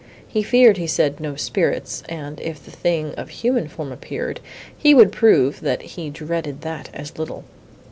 [0.27, 5.59] He feared, he said, no spirits, and, if anything of human form appeared—he would prove
[5.59, 7.43] that he dreaded that as little.